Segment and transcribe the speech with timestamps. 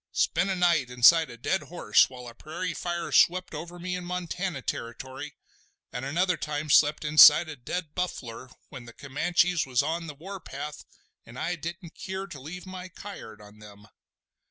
[0.13, 4.03] Spent a night inside a dead horse while a prairie fire swept over me in
[4.03, 10.15] Montana Territory—an' another time slept inside a dead buffler when the Comanches was on the
[10.15, 10.85] war path
[11.23, 13.87] an' I didn't keer to leave my kyard on them.